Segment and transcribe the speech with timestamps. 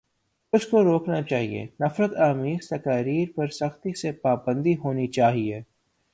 [0.53, 5.61] اس کو روکنا چاہیے، نفرت آمیز تقاریر پر سختی سے پابندی ہونی چاہیے۔